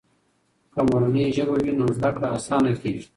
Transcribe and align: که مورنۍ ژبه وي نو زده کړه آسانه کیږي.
که 0.73 0.79
مورنۍ 0.89 1.23
ژبه 1.35 1.53
وي 1.61 1.71
نو 1.79 1.85
زده 1.97 2.09
کړه 2.15 2.27
آسانه 2.37 2.71
کیږي. 2.81 3.03